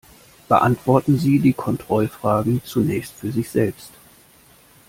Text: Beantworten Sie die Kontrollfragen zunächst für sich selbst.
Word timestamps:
Beantworten 0.47 1.19
Sie 1.19 1.37
die 1.37 1.53
Kontrollfragen 1.53 2.63
zunächst 2.65 3.13
für 3.13 3.31
sich 3.31 3.51
selbst. 3.51 3.91